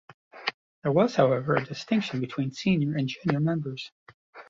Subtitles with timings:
[0.81, 3.91] There was, however, a distinction between senior and junior members.